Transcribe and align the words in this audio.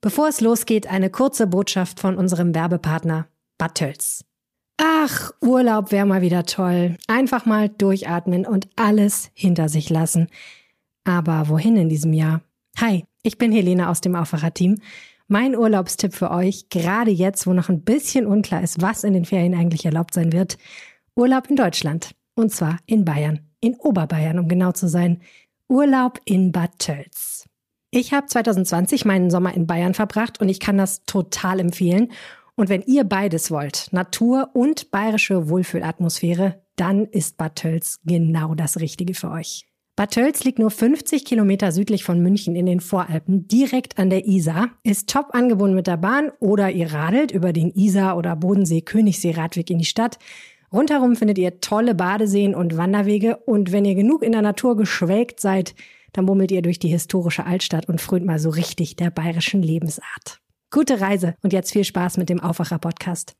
Bevor 0.00 0.28
es 0.28 0.40
losgeht, 0.40 0.86
eine 0.86 1.10
kurze 1.10 1.48
Botschaft 1.48 1.98
von 1.98 2.16
unserem 2.16 2.54
Werbepartner 2.54 3.26
Battels. 3.58 4.24
Ach, 4.76 5.32
Urlaub 5.40 5.90
wäre 5.90 6.06
mal 6.06 6.22
wieder 6.22 6.44
toll. 6.44 6.96
Einfach 7.08 7.46
mal 7.46 7.68
durchatmen 7.68 8.46
und 8.46 8.68
alles 8.76 9.30
hinter 9.34 9.68
sich 9.68 9.90
lassen. 9.90 10.28
Aber 11.02 11.48
wohin 11.48 11.76
in 11.76 11.88
diesem 11.88 12.12
Jahr? 12.12 12.42
Hi, 12.78 13.04
ich 13.24 13.38
bin 13.38 13.50
Helene 13.50 13.88
aus 13.88 14.00
dem 14.00 14.14
Aufwacherteam. 14.14 14.76
Mein 15.26 15.56
Urlaubstipp 15.56 16.14
für 16.14 16.30
euch, 16.30 16.68
gerade 16.68 17.10
jetzt, 17.10 17.48
wo 17.48 17.52
noch 17.52 17.68
ein 17.68 17.82
bisschen 17.82 18.24
unklar 18.24 18.62
ist, 18.62 18.80
was 18.80 19.02
in 19.02 19.14
den 19.14 19.24
Ferien 19.24 19.54
eigentlich 19.54 19.84
erlaubt 19.84 20.14
sein 20.14 20.32
wird. 20.32 20.58
Urlaub 21.16 21.50
in 21.50 21.56
Deutschland. 21.56 22.14
Und 22.36 22.52
zwar 22.52 22.78
in 22.86 23.04
Bayern. 23.04 23.40
In 23.60 23.74
Oberbayern, 23.74 24.38
um 24.38 24.46
genau 24.46 24.70
zu 24.70 24.88
sein. 24.88 25.20
Urlaub 25.66 26.20
in 26.24 26.52
Bad 26.52 26.78
Tölz. 26.78 27.37
Ich 27.90 28.12
habe 28.12 28.26
2020 28.26 29.06
meinen 29.06 29.30
Sommer 29.30 29.54
in 29.54 29.66
Bayern 29.66 29.94
verbracht 29.94 30.42
und 30.42 30.50
ich 30.50 30.60
kann 30.60 30.76
das 30.76 31.04
total 31.04 31.58
empfehlen. 31.58 32.12
Und 32.54 32.68
wenn 32.68 32.82
ihr 32.82 33.04
beides 33.04 33.50
wollt, 33.50 33.88
Natur 33.92 34.50
und 34.52 34.90
bayerische 34.90 35.48
Wohlfühlatmosphäre, 35.48 36.60
dann 36.76 37.06
ist 37.06 37.38
Bad 37.38 37.56
Tölz 37.56 38.00
genau 38.04 38.54
das 38.54 38.78
Richtige 38.80 39.14
für 39.14 39.30
euch. 39.30 39.66
Bad 39.96 40.12
Tölz 40.12 40.44
liegt 40.44 40.58
nur 40.58 40.70
50 40.70 41.24
Kilometer 41.24 41.72
südlich 41.72 42.04
von 42.04 42.22
München 42.22 42.54
in 42.56 42.66
den 42.66 42.80
Voralpen, 42.80 43.48
direkt 43.48 43.98
an 43.98 44.10
der 44.10 44.26
Isar, 44.26 44.68
ist 44.82 45.08
top 45.08 45.28
angebunden 45.32 45.74
mit 45.74 45.86
der 45.86 45.96
Bahn 45.96 46.30
oder 46.40 46.70
ihr 46.70 46.92
radelt 46.92 47.30
über 47.30 47.52
den 47.52 47.70
Isar- 47.70 48.16
oder 48.16 48.36
Bodensee-Königssee-Radweg 48.36 49.70
in 49.70 49.78
die 49.78 49.84
Stadt. 49.84 50.18
Rundherum 50.72 51.16
findet 51.16 51.38
ihr 51.38 51.60
tolle 51.60 51.94
Badeseen 51.94 52.54
und 52.54 52.76
Wanderwege 52.76 53.38
und 53.38 53.72
wenn 53.72 53.86
ihr 53.86 53.94
genug 53.94 54.22
in 54.22 54.32
der 54.32 54.42
Natur 54.42 54.76
geschwelgt 54.76 55.40
seid, 55.40 55.74
dann 56.12 56.26
bummelt 56.26 56.50
ihr 56.50 56.62
durch 56.62 56.78
die 56.78 56.88
historische 56.88 57.46
Altstadt 57.46 57.88
und 57.88 58.00
frönt 58.00 58.26
mal 58.26 58.38
so 58.38 58.50
richtig 58.50 58.96
der 58.96 59.10
bayerischen 59.10 59.62
Lebensart. 59.62 60.40
Gute 60.70 61.00
Reise 61.00 61.34
und 61.42 61.52
jetzt 61.52 61.72
viel 61.72 61.84
Spaß 61.84 62.18
mit 62.18 62.28
dem 62.28 62.40
Aufwacher-Podcast. 62.40 63.34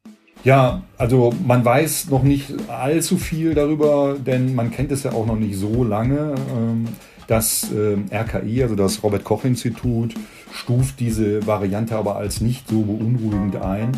Ja, 0.44 0.82
also 0.96 1.34
man 1.46 1.64
weiß 1.64 2.10
noch 2.10 2.22
nicht 2.22 2.52
allzu 2.68 3.18
viel 3.18 3.54
darüber, 3.54 4.16
denn 4.18 4.54
man 4.54 4.70
kennt 4.70 4.92
es 4.92 5.02
ja 5.02 5.12
auch 5.12 5.26
noch 5.26 5.36
nicht 5.36 5.56
so 5.56 5.82
lange. 5.82 6.34
Ähm, 6.56 6.88
das 7.26 7.70
ähm, 7.72 8.06
RKI, 8.10 8.62
also 8.62 8.74
das 8.74 9.02
Robert 9.02 9.24
Koch 9.24 9.44
Institut, 9.44 10.14
stuft 10.52 10.98
diese 11.00 11.46
Variante 11.46 11.96
aber 11.96 12.16
als 12.16 12.40
nicht 12.40 12.68
so 12.68 12.82
beunruhigend 12.82 13.56
ein. 13.56 13.92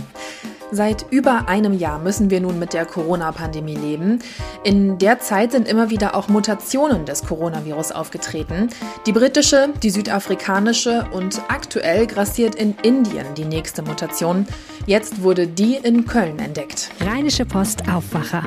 Seit 0.73 1.07
über 1.11 1.49
einem 1.49 1.77
Jahr 1.77 1.99
müssen 1.99 2.31
wir 2.31 2.41
nun 2.41 2.59
mit 2.59 2.73
der 2.73 2.87
Corona-Pandemie 2.87 3.77
leben. 3.77 4.21
In 4.63 4.99
der 4.99 5.19
Zeit 5.19 5.53
sind 5.53 5.67
immer 5.67 5.91
wieder 5.91 6.15
auch 6.15 6.29
Mutationen 6.29 7.05
des 7.05 7.25
Coronavirus 7.25 7.93
aufgetreten. 7.93 8.69
Die 9.05 9.12
britische, 9.12 9.71
die 9.83 9.91
südafrikanische 9.91 11.07
und 11.12 11.41
aktuell 11.49 12.07
grassiert 12.07 12.55
in 12.55 12.77
Indien 12.83 13.27
die 13.37 13.45
nächste 13.45 13.83
Mutation. 13.83 14.47
Jetzt 14.87 15.23
wurde 15.23 15.49
die 15.49 15.77
in 15.77 16.07
Köln 16.07 16.39
entdeckt. 16.39 16.91
Rheinische 17.01 17.47
Post 17.47 17.89
Aufwacher. 17.89 18.43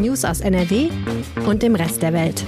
News 0.00 0.24
aus 0.24 0.40
NRW 0.40 0.90
und 1.46 1.62
dem 1.62 1.74
Rest 1.74 2.02
der 2.02 2.12
Welt 2.12 2.44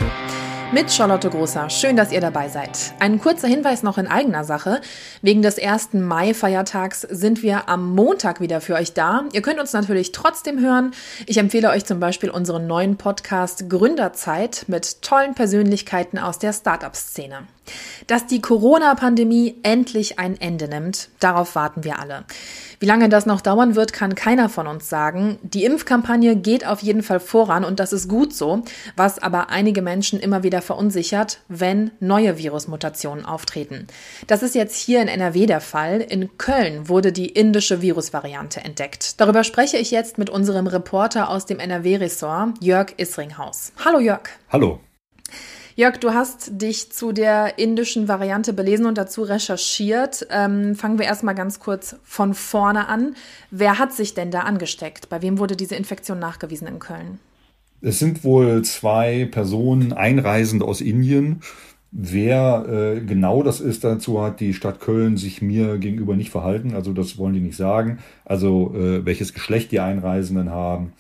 mit 0.73 0.91
Charlotte 0.91 1.28
Großer. 1.28 1.69
Schön, 1.69 1.97
dass 1.97 2.12
ihr 2.12 2.20
dabei 2.20 2.48
seid. 2.48 2.95
Ein 2.98 3.20
kurzer 3.20 3.47
Hinweis 3.47 3.83
noch 3.83 3.98
in 3.98 4.06
eigener 4.06 4.42
Sache. 4.42 4.81
Wegen 5.20 5.42
des 5.42 5.59
1. 5.59 5.92
Mai-Feiertags 5.92 7.03
sind 7.03 7.42
wir 7.42 7.69
am 7.69 7.95
Montag 7.95 8.41
wieder 8.41 8.62
für 8.62 8.75
euch 8.75 8.95
da. 8.95 9.25
Ihr 9.33 9.42
könnt 9.42 9.61
uns 9.61 9.75
natürlich 9.75 10.12
trotzdem 10.12 10.61
hören. 10.61 10.92
Ich 11.27 11.37
empfehle 11.37 11.69
euch 11.69 11.84
zum 11.84 12.01
Beispiel 12.01 12.31
unseren 12.31 12.67
neuen 12.67 12.97
Podcast 12.97 13.69
Gründerzeit 13.69 14.64
mit 14.67 15.03
tollen 15.03 15.34
Persönlichkeiten 15.34 16.19
aus 16.19 16.39
der 16.39 16.55
Startup-Szene. 16.55 17.42
Dass 18.07 18.27
die 18.27 18.41
Corona-Pandemie 18.41 19.57
endlich 19.63 20.19
ein 20.19 20.41
Ende 20.41 20.69
nimmt, 20.69 21.09
darauf 21.21 21.55
warten 21.55 21.85
wir 21.85 21.99
alle. 21.99 22.25
Wie 22.83 22.87
lange 22.87 23.09
das 23.09 23.27
noch 23.27 23.41
dauern 23.41 23.77
wird, 23.77 23.93
kann 23.93 24.17
keiner 24.17 24.49
von 24.49 24.67
uns 24.67 24.89
sagen. 24.89 25.39
Die 25.43 25.65
Impfkampagne 25.65 26.35
geht 26.35 26.67
auf 26.67 26.83
jeden 26.83 27.05
Fall 27.05 27.21
voran 27.21 27.65
und 27.65 27.79
das 27.79 27.93
ist 27.93 28.09
gut 28.09 28.35
so, 28.35 28.63
was 28.97 29.20
aber 29.20 29.51
einige 29.51 29.83
Menschen 29.83 30.19
immer 30.19 30.42
wieder 30.42 30.63
verunsichert, 30.63 31.39
wenn 31.47 31.92
neue 32.01 32.39
Virusmutationen 32.39 33.25
auftreten. 33.25 33.86
Das 34.27 34.42
ist 34.42 34.57
jetzt 34.57 34.77
hier 34.77 35.01
in 35.01 35.07
NRW 35.07 35.47
der 35.47 35.61
Fall. 35.61 36.01
In 36.01 36.36
Köln 36.39 36.89
wurde 36.89 37.13
die 37.13 37.29
indische 37.29 37.83
Virusvariante 37.83 38.65
entdeckt. 38.65 39.20
Darüber 39.20 39.45
spreche 39.45 39.77
ich 39.77 39.92
jetzt 39.92 40.19
mit 40.19 40.29
unserem 40.29 40.67
Reporter 40.67 41.31
aus 41.31 41.47
dem 41.47 41.61
NRW-Ressort, 41.61 42.55
Jörg 42.61 42.95
Isringhaus. 42.97 43.73
Hallo 43.85 44.01
Jörg. 44.01 44.29
Hallo. 44.51 44.81
Jörg, 45.75 45.97
du 45.99 46.13
hast 46.13 46.61
dich 46.61 46.93
zu 46.93 47.13
der 47.13 47.59
indischen 47.59 48.07
Variante 48.07 48.53
belesen 48.53 48.85
und 48.85 48.99
dazu 48.99 49.23
recherchiert. 49.23 50.27
Ähm, 50.31 50.75
fangen 50.75 50.99
wir 50.99 51.07
erstmal 51.07 51.35
ganz 51.35 51.61
kurz 51.61 51.97
von 52.05 52.35
vorne 52.35 52.89
an. 52.89 53.15
Wer 53.51 53.79
hat 53.79 53.93
sich 53.93 54.13
denn 54.13 54.31
da 54.31 54.41
angesteckt? 54.41 55.09
Bei 55.09 55.23
wem 55.23 55.39
wurde 55.39 55.57
diese 55.57 55.75
Infektion 55.75 56.19
nachgewiesen 56.19 56.69
in 56.69 56.79
Köln? 56.79 57.19
Es 57.81 57.99
sind 57.99 58.23
wohl 58.23 58.63
zwei 58.63 59.27
Personen, 59.31 59.93
Einreisende 59.93 60.67
aus 60.67 60.83
Indien. 60.83 61.41
Wer 61.91 62.67
äh, 62.69 63.01
genau 63.01 63.43
das 63.43 63.61
ist, 63.61 63.83
dazu 63.83 64.23
hat 64.23 64.41
die 64.41 64.55
Stadt 64.55 64.81
Köln 64.81 65.17
sich 65.17 65.43
mir 65.43 65.79
gegenüber 65.79 66.17
nicht 66.17 66.31
verhalten. 66.31 66.75
Also 66.75 66.93
das 66.93 67.17
wollen 67.17 67.35
die 67.35 67.41
nicht 67.41 67.57
sagen. 67.57 67.99
Also 68.25 68.75
äh, 68.75 69.05
welches 69.07 69.33
Geschlecht 69.33 69.73
die 69.73 69.81
Einreisenden 69.81 70.51
haben 70.51 70.93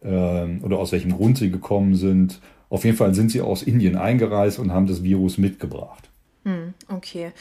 äh, 0.00 0.46
oder 0.62 0.78
aus 0.78 0.92
welchem 0.92 1.12
Grund 1.12 1.38
sie 1.38 1.50
gekommen 1.50 1.96
sind 1.96 2.40
auf 2.72 2.86
jeden 2.86 2.96
Fall 2.96 3.14
sind 3.14 3.30
sie 3.30 3.42
aus 3.42 3.62
Indien 3.62 3.96
eingereist 3.96 4.58
und 4.58 4.72
haben 4.72 4.86
das 4.86 5.02
Virus 5.02 5.36
mitgebracht. 5.36 6.08
Hm, 6.44 6.72
okay. 6.88 7.32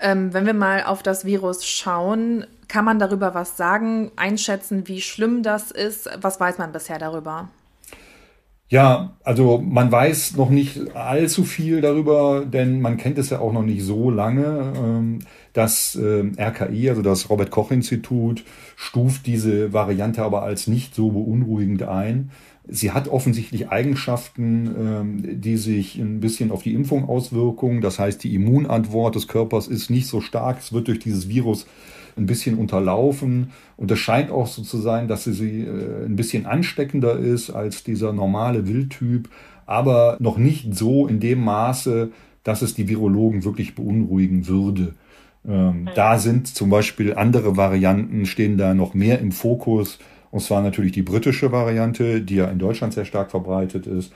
Ähm, 0.00 0.34
wenn 0.34 0.46
wir 0.46 0.52
mal 0.52 0.82
auf 0.82 1.04
das 1.04 1.24
Virus 1.24 1.64
schauen, 1.64 2.44
kann 2.66 2.84
man 2.84 2.98
darüber 2.98 3.32
was 3.32 3.56
sagen, 3.56 4.10
einschätzen, 4.16 4.88
wie 4.88 5.00
schlimm 5.00 5.44
das 5.44 5.70
ist? 5.70 6.10
Was 6.20 6.40
weiß 6.40 6.58
man 6.58 6.72
bisher 6.72 6.98
darüber? 6.98 7.50
Ja, 8.68 9.16
also 9.22 9.58
man 9.58 9.92
weiß 9.92 10.36
noch 10.36 10.50
nicht 10.50 10.96
allzu 10.96 11.44
viel 11.44 11.80
darüber, 11.80 12.44
denn 12.44 12.80
man 12.80 12.96
kennt 12.96 13.18
es 13.18 13.30
ja 13.30 13.38
auch 13.38 13.52
noch 13.52 13.64
nicht 13.64 13.84
so 13.84 14.10
lange. 14.10 14.72
Ähm, 14.76 15.20
das 15.52 15.94
ähm, 15.94 16.36
RKI, 16.36 16.90
also 16.90 17.02
das 17.02 17.30
Robert 17.30 17.52
Koch 17.52 17.70
Institut, 17.70 18.44
stuft 18.74 19.26
diese 19.26 19.72
Variante 19.72 20.24
aber 20.24 20.42
als 20.42 20.66
nicht 20.66 20.96
so 20.96 21.10
beunruhigend 21.10 21.84
ein. 21.84 22.30
Sie 22.72 22.92
hat 22.92 23.08
offensichtlich 23.08 23.68
Eigenschaften, 23.68 24.70
ähm, 24.78 25.40
die 25.40 25.56
sich 25.56 25.96
ein 25.96 26.20
bisschen 26.20 26.52
auf 26.52 26.62
die 26.62 26.74
Impfung 26.74 27.08
auswirken. 27.08 27.80
Das 27.80 27.98
heißt, 27.98 28.22
die 28.22 28.34
Immunantwort 28.34 29.16
des 29.16 29.26
Körpers 29.26 29.66
ist 29.66 29.90
nicht 29.90 30.06
so 30.06 30.20
stark. 30.20 30.58
Es 30.60 30.72
wird 30.72 30.88
durch 30.88 31.00
dieses 31.00 31.28
Virus 31.28 31.66
ein 32.16 32.26
bisschen 32.26 32.58
unterlaufen. 32.58 33.50
Und 33.76 33.90
es 33.90 33.98
scheint 33.98 34.30
auch 34.30 34.46
so 34.46 34.62
zu 34.62 34.78
sein, 34.78 35.08
dass 35.08 35.24
sie 35.24 35.62
äh, 35.62 36.06
ein 36.06 36.16
bisschen 36.16 36.46
ansteckender 36.46 37.18
ist 37.18 37.50
als 37.50 37.82
dieser 37.82 38.12
normale 38.12 38.68
Wildtyp, 38.68 39.28
aber 39.66 40.16
noch 40.20 40.38
nicht 40.38 40.74
so 40.74 41.06
in 41.06 41.20
dem 41.20 41.44
Maße, 41.44 42.10
dass 42.44 42.62
es 42.62 42.74
die 42.74 42.88
Virologen 42.88 43.44
wirklich 43.44 43.74
beunruhigen 43.74 44.46
würde. 44.46 44.94
Ähm, 45.48 45.88
da 45.94 46.18
sind 46.18 46.46
zum 46.46 46.70
Beispiel 46.70 47.14
andere 47.14 47.56
Varianten, 47.56 48.26
stehen 48.26 48.58
da 48.58 48.74
noch 48.74 48.94
mehr 48.94 49.18
im 49.20 49.32
Fokus. 49.32 49.98
Und 50.30 50.40
zwar 50.40 50.62
natürlich 50.62 50.92
die 50.92 51.02
britische 51.02 51.52
Variante, 51.52 52.20
die 52.20 52.36
ja 52.36 52.46
in 52.46 52.58
Deutschland 52.58 52.94
sehr 52.94 53.04
stark 53.04 53.30
verbreitet 53.30 53.86
ist, 53.86 54.12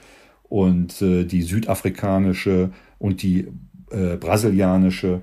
und 0.48 1.00
äh, 1.02 1.24
die 1.24 1.42
südafrikanische 1.42 2.70
und 2.98 3.22
die 3.22 3.48
äh, 3.90 4.16
brasilianische. 4.16 5.22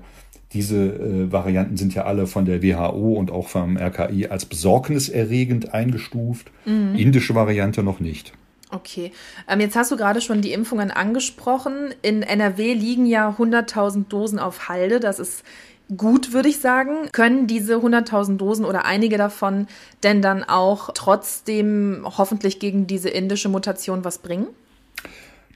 Diese 0.52 0.76
äh, 0.76 1.32
Varianten 1.32 1.76
sind 1.76 1.94
ja 1.94 2.04
alle 2.04 2.26
von 2.26 2.44
der 2.44 2.62
WHO 2.62 3.14
und 3.14 3.30
auch 3.30 3.48
vom 3.48 3.78
RKI 3.78 4.26
als 4.26 4.44
besorgniserregend 4.44 5.72
eingestuft. 5.72 6.50
Mhm. 6.66 6.94
Indische 6.96 7.34
Variante 7.34 7.82
noch 7.82 8.00
nicht. 8.00 8.32
Okay. 8.70 9.12
Ähm, 9.48 9.60
jetzt 9.60 9.76
hast 9.76 9.90
du 9.92 9.96
gerade 9.96 10.20
schon 10.20 10.40
die 10.40 10.52
Impfungen 10.52 10.90
angesprochen. 10.90 11.94
In 12.00 12.22
NRW 12.22 12.72
liegen 12.72 13.06
ja 13.06 13.30
100.000 13.38 14.08
Dosen 14.08 14.38
auf 14.38 14.68
Halde. 14.68 14.98
Das 14.98 15.18
ist 15.18 15.44
gut, 15.96 16.32
würde 16.32 16.48
ich 16.48 16.58
sagen. 16.58 17.08
Können 17.12 17.46
diese 17.46 17.76
100.000 17.76 18.36
Dosen 18.36 18.64
oder 18.64 18.84
einige 18.84 19.18
davon 19.18 19.66
denn 20.02 20.22
dann 20.22 20.44
auch 20.44 20.90
trotzdem 20.94 22.04
hoffentlich 22.04 22.58
gegen 22.58 22.86
diese 22.86 23.08
indische 23.08 23.48
Mutation 23.48 24.04
was 24.04 24.18
bringen? 24.18 24.46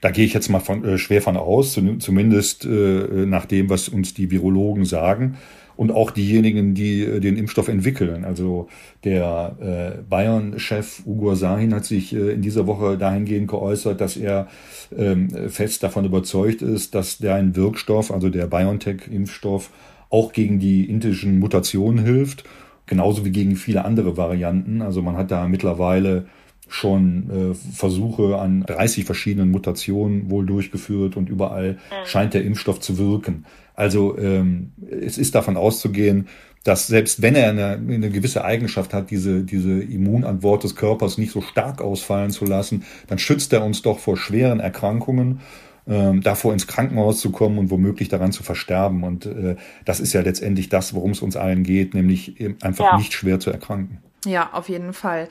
Da 0.01 0.11
gehe 0.11 0.25
ich 0.25 0.35
jetzt 0.35 0.49
mal 0.49 0.61
von, 0.61 0.85
äh, 0.85 0.99
schwer 0.99 1.23
von 1.23 1.37
aus, 1.37 1.73
zumindest 1.73 2.65
äh, 2.65 3.27
nach 3.27 3.47
dem, 3.47 3.71
was 3.71 3.89
uns 3.89 4.15
die 4.15 4.31
Virologen 4.31 4.85
sagen 4.85 5.37
und 5.77 5.93
auch 5.93 6.11
diejenigen, 6.11 6.75
die 6.75 7.03
äh, 7.03 7.21
den 7.21 7.37
Impfstoff 7.37 7.69
entwickeln. 7.69 8.25
Also 8.25 8.69
der 9.05 9.57
äh, 9.61 10.03
Bayern-Chef 10.03 11.03
Ugo 11.07 11.35
Sahin 11.35 11.75
hat 11.75 11.85
sich 11.85 12.15
äh, 12.15 12.33
in 12.33 12.43
dieser 12.43 12.67
Woche 12.67 12.97
dahingehend 12.97 13.49
geäußert, 13.49 14.01
dass 14.01 14.17
er 14.17 14.49
ähm, 14.97 15.29
fest 15.49 15.83
davon 15.83 16.05
überzeugt 16.05 16.63
ist, 16.63 16.95
dass 16.95 17.19
der 17.19 17.35
ein 17.35 17.55
Wirkstoff, 17.57 18.11
also 18.11 18.29
der 18.31 18.47
BioNTech-Impfstoff, 18.47 19.71
auch 20.11 20.33
gegen 20.33 20.59
die 20.59 20.85
indischen 20.85 21.39
Mutationen 21.39 22.05
hilft, 22.05 22.45
genauso 22.87 23.25
wie 23.25 23.33
gegen 23.33 23.57
viele 23.57 23.85
andere 23.85 24.17
Varianten. 24.17 24.83
Also 24.83 25.03
man 25.03 25.17
hat 25.17 25.31
da 25.31 25.49
mittlerweile 25.49 26.27
schon 26.69 27.31
äh, 27.31 27.55
Versuche 27.55 28.39
an 28.39 28.63
30 28.63 29.05
verschiedenen 29.05 29.51
Mutationen 29.51 30.31
wohl 30.31 30.45
durchgeführt 30.47 31.17
und 31.17 31.29
überall 31.29 31.73
mhm. 31.73 32.07
scheint 32.07 32.35
der 32.35 32.45
Impfstoff 32.45 32.81
zu 32.81 32.99
wirken. 32.99 33.45
Also 33.75 34.19
ähm, 34.19 34.73
es 34.91 35.19
ist 35.19 35.35
davon 35.35 35.57
auszugehen, 35.57 36.27
dass 36.65 36.89
selbst 36.89 37.23
wenn 37.23 37.37
er 37.37 37.51
eine, 37.51 37.73
eine 37.75 38.11
gewisse 38.11 38.45
Eigenschaft 38.45 38.93
hat, 38.93 39.13
diese, 39.13 39.45
diese 39.45 39.81
Immunantwort 39.81 40.65
des 40.65 40.75
Körpers 40.75 41.19
nicht 41.19 41.31
so 41.31 41.41
stark 41.41 41.81
ausfallen 41.81 42.31
zu 42.31 42.45
lassen, 42.45 42.83
dann 43.07 43.19
schützt 43.19 43.53
er 43.53 43.65
uns 43.65 43.83
doch 43.83 44.01
vor 44.01 44.17
schweren 44.17 44.59
Erkrankungen 44.59 45.41
ähm, 45.89 46.23
davor 46.23 46.53
ins 46.53 46.67
Krankenhaus 46.67 47.21
zu 47.21 47.31
kommen 47.31 47.59
und 47.59 47.71
womöglich 47.71 48.09
daran 48.09 48.33
zu 48.33 48.43
versterben. 48.43 49.05
Und 49.05 49.27
äh, 49.27 49.57
das 49.85 50.01
ist 50.01 50.13
ja 50.13 50.21
letztendlich 50.21 50.69
das, 50.69 50.95
worum 50.95 51.13
es 51.13 51.23
uns 51.23 51.37
allen 51.37 51.63
geht, 51.63 51.95
nämlich 51.95 52.37
einfach 52.63 52.85
ja. 52.85 52.97
nicht 52.97 53.13
schwer 53.13 53.41
zu 53.41 53.51
erkranken. 53.51 54.01
Ja, 54.27 54.51
auf 54.53 54.69
jeden 54.69 54.93
Fall. 54.93 55.29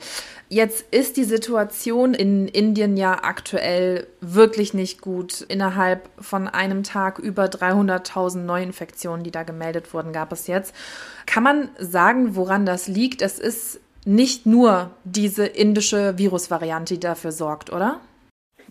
Jetzt 0.48 0.86
ist 0.90 1.16
die 1.16 1.24
Situation 1.24 2.14
in 2.14 2.48
Indien 2.48 2.96
ja 2.96 3.22
aktuell 3.22 4.06
wirklich 4.20 4.74
nicht 4.74 5.02
gut. 5.02 5.42
Innerhalb 5.42 6.08
von 6.18 6.48
einem 6.48 6.82
Tag 6.82 7.18
über 7.18 7.44
300.000 7.44 8.38
Neuinfektionen, 8.38 9.22
die 9.22 9.30
da 9.30 9.42
gemeldet 9.42 9.92
wurden, 9.92 10.12
gab 10.12 10.32
es 10.32 10.46
jetzt. 10.46 10.74
Kann 11.26 11.42
man 11.42 11.68
sagen, 11.78 12.36
woran 12.36 12.64
das 12.64 12.88
liegt? 12.88 13.20
Es 13.22 13.38
ist 13.38 13.80
nicht 14.06 14.46
nur 14.46 14.90
diese 15.04 15.44
indische 15.44 16.16
Virusvariante, 16.16 16.94
die 16.94 17.00
dafür 17.00 17.32
sorgt, 17.32 17.72
oder? 17.72 18.00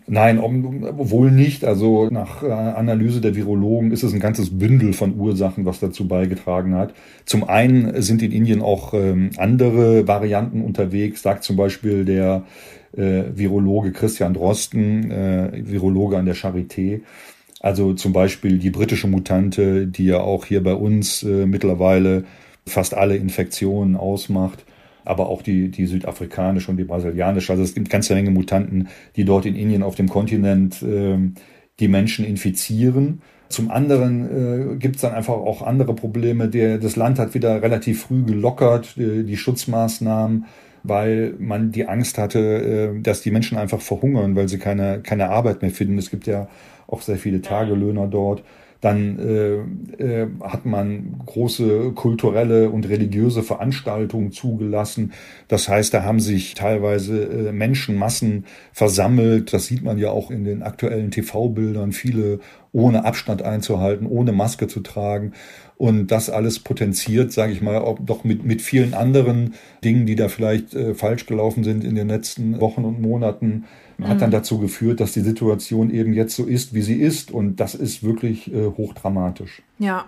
Nein, 0.07 0.39
wohl 0.39 1.31
nicht. 1.31 1.65
Also 1.65 2.09
nach 2.11 2.43
äh, 2.43 2.51
Analyse 2.51 3.21
der 3.21 3.35
Virologen 3.35 3.91
ist 3.91 4.03
es 4.03 4.13
ein 4.13 4.19
ganzes 4.19 4.55
Bündel 4.55 4.93
von 4.93 5.19
Ursachen, 5.19 5.65
was 5.65 5.79
dazu 5.79 6.07
beigetragen 6.07 6.75
hat. 6.75 6.93
Zum 7.25 7.43
einen 7.43 8.01
sind 8.03 8.21
in 8.21 8.31
Indien 8.31 8.61
auch 8.61 8.93
ähm, 8.93 9.31
andere 9.37 10.07
Varianten 10.07 10.61
unterwegs, 10.61 11.23
sagt 11.23 11.43
zum 11.43 11.55
Beispiel 11.55 12.05
der 12.05 12.43
äh, 12.95 13.23
Virologe 13.33 13.91
Christian 13.93 14.35
Drosten, 14.35 15.09
äh, 15.09 15.49
Virologe 15.53 16.17
an 16.17 16.25
der 16.25 16.35
Charité. 16.35 17.01
Also 17.59 17.93
zum 17.93 18.13
Beispiel 18.13 18.59
die 18.59 18.69
britische 18.69 19.07
Mutante, 19.07 19.87
die 19.87 20.05
ja 20.05 20.19
auch 20.19 20.45
hier 20.45 20.61
bei 20.61 20.75
uns 20.75 21.23
mittlerweile 21.23 22.25
fast 22.67 22.93
alle 22.93 23.15
Infektionen 23.15 23.95
ausmacht 23.95 24.65
aber 25.05 25.29
auch 25.29 25.41
die, 25.41 25.69
die 25.69 25.85
südafrikanische 25.85 26.71
und 26.71 26.77
die 26.77 26.83
brasilianische. 26.83 27.51
Also 27.51 27.63
es 27.63 27.73
gibt 27.73 27.87
eine 27.87 27.91
ganze 27.91 28.15
Menge 28.15 28.31
Mutanten, 28.31 28.89
die 29.15 29.25
dort 29.25 29.45
in 29.45 29.55
Indien 29.55 29.83
auf 29.83 29.95
dem 29.95 30.09
Kontinent 30.09 30.81
äh, 30.81 31.17
die 31.79 31.87
Menschen 31.87 32.25
infizieren. 32.25 33.21
Zum 33.49 33.69
anderen 33.69 34.73
äh, 34.73 34.75
gibt 34.77 34.95
es 34.95 35.01
dann 35.01 35.13
einfach 35.13 35.35
auch 35.35 35.61
andere 35.61 35.93
Probleme. 35.93 36.47
Der, 36.49 36.77
das 36.77 36.95
Land 36.95 37.19
hat 37.19 37.33
wieder 37.33 37.61
relativ 37.61 38.03
früh 38.03 38.23
gelockert, 38.23 38.95
die, 38.97 39.23
die 39.23 39.37
Schutzmaßnahmen, 39.37 40.45
weil 40.83 41.35
man 41.39 41.71
die 41.71 41.87
Angst 41.87 42.17
hatte, 42.17 42.39
äh, 42.39 43.01
dass 43.01 43.21
die 43.21 43.31
Menschen 43.31 43.57
einfach 43.57 43.81
verhungern, 43.81 44.35
weil 44.35 44.49
sie 44.49 44.57
keine, 44.57 45.01
keine 45.01 45.29
Arbeit 45.29 45.61
mehr 45.61 45.71
finden. 45.71 45.97
Es 45.97 46.09
gibt 46.09 46.27
ja 46.27 46.47
auch 46.87 47.01
sehr 47.01 47.17
viele 47.17 47.41
Tagelöhner 47.41 48.07
dort. 48.07 48.43
Dann 48.85 49.17
äh, 49.17 50.03
äh, 50.03 50.27
hat 50.41 50.67
man 50.67 51.15
große 51.25 51.93
kulturelle 51.95 52.69
und 52.69 52.87
religiöse 52.87 53.41
Veranstaltungen 53.41 54.31
zugelassen. 54.31 55.13
Das 55.47 55.67
heißt, 55.67 55.91
da 55.91 56.03
haben 56.03 56.19
sich 56.19 56.53
teilweise 56.53 57.23
äh, 57.23 57.51
Menschenmassen 57.51 58.45
versammelt. 58.73 59.53
Das 59.53 59.65
sieht 59.65 59.81
man 59.81 59.97
ja 59.97 60.11
auch 60.11 60.29
in 60.29 60.43
den 60.43 60.61
aktuellen 60.61 61.09
TV-Bildern. 61.09 61.93
Viele 61.93 62.41
ohne 62.73 63.05
Abstand 63.05 63.41
einzuhalten, 63.41 64.05
ohne 64.05 64.33
Maske 64.33 64.67
zu 64.67 64.81
tragen. 64.81 65.31
Und 65.77 66.11
das 66.11 66.29
alles 66.29 66.59
potenziert, 66.59 67.31
sage 67.31 67.53
ich 67.53 67.63
mal, 67.63 67.77
auch 67.77 67.97
doch 67.99 68.23
mit, 68.23 68.45
mit 68.45 68.61
vielen 68.61 68.93
anderen 68.93 69.55
Dingen, 69.83 70.05
die 70.05 70.15
da 70.15 70.27
vielleicht 70.27 70.75
äh, 70.75 70.93
falsch 70.93 71.25
gelaufen 71.25 71.63
sind 71.63 71.83
in 71.83 71.95
den 71.95 72.07
letzten 72.07 72.61
Wochen 72.61 72.85
und 72.85 73.01
Monaten, 73.01 73.65
hat 74.03 74.21
dann 74.21 74.29
mhm. 74.29 74.33
dazu 74.33 74.59
geführt, 74.59 74.99
dass 74.99 75.13
die 75.13 75.21
Situation 75.21 75.89
eben 75.89 76.13
jetzt 76.13 76.35
so 76.35 76.45
ist, 76.45 76.73
wie 76.73 76.81
sie 76.81 77.01
ist. 77.01 77.31
Und 77.31 77.59
das 77.59 77.75
ist 77.75 78.03
wirklich 78.03 78.53
äh, 78.53 78.65
hochdramatisch. 78.65 79.61
Ja. 79.79 80.05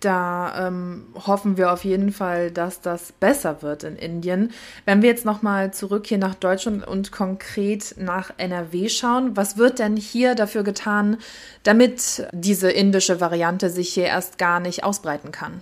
Da 0.00 0.68
ähm, 0.68 1.08
hoffen 1.26 1.58
wir 1.58 1.70
auf 1.70 1.84
jeden 1.84 2.10
Fall, 2.10 2.50
dass 2.50 2.80
das 2.80 3.12
besser 3.12 3.60
wird 3.60 3.84
in 3.84 3.96
Indien. 3.96 4.50
Wenn 4.86 5.02
wir 5.02 5.10
jetzt 5.10 5.26
nochmal 5.26 5.74
zurück 5.74 6.06
hier 6.06 6.16
nach 6.16 6.34
Deutschland 6.34 6.86
und 6.88 7.12
konkret 7.12 7.96
nach 7.98 8.30
NRW 8.38 8.88
schauen, 8.88 9.36
was 9.36 9.58
wird 9.58 9.78
denn 9.78 9.98
hier 9.98 10.34
dafür 10.34 10.62
getan, 10.62 11.18
damit 11.64 12.26
diese 12.32 12.70
indische 12.70 13.20
Variante 13.20 13.68
sich 13.68 13.90
hier 13.90 14.06
erst 14.06 14.38
gar 14.38 14.58
nicht 14.58 14.84
ausbreiten 14.84 15.32
kann? 15.32 15.60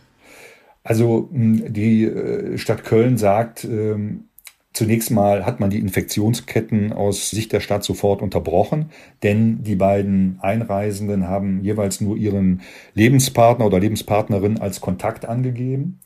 Also 0.85 1.29
die 1.33 2.05
äh, 2.05 2.59
Stadt 2.59 2.85
Köln 2.85 3.19
sagt, 3.19 3.65
ähm, 3.65 4.29
Zunächst 4.79 5.11
mal 5.11 5.45
hat 5.45 5.59
man 5.59 5.71
die 5.71 5.81
Infektionsketten 5.81 6.93
aus 6.93 7.31
Sicht 7.31 7.53
der 7.53 7.59
Stadt 7.59 7.83
sofort 7.83 8.23
unterbrochen, 8.23 8.91
denn 9.25 9.65
die 9.65 9.75
beiden 9.75 10.39
Einreisenden 10.41 11.27
haben 11.27 11.65
jeweils 11.65 12.01
nur 12.01 12.17
ihren 12.17 12.61
Lebenspartner 12.95 13.67
oder 13.67 13.81
Lebenspartnerin 13.81 14.61
als 14.61 14.81
Kontakt 14.81 15.25
angegeben. 15.25 15.99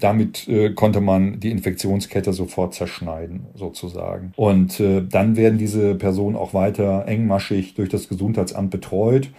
Damit 0.00 0.46
äh, 0.48 0.74
konnte 0.74 1.00
man 1.00 1.40
die 1.40 1.50
Infektionskette 1.50 2.34
sofort 2.34 2.74
zerschneiden, 2.74 3.46
sozusagen. 3.54 4.34
Und 4.36 4.80
äh, 4.80 5.00
dann 5.00 5.38
werden 5.38 5.56
diese 5.56 5.94
Personen 5.94 6.36
auch 6.36 6.52
weiter 6.52 7.06
engmaschig 7.06 7.72
durch 7.72 7.88
das 7.88 8.10
Gesundheitsamt 8.10 8.70
betreut. 8.70 9.30